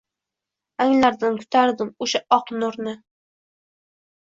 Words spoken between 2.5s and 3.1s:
nurni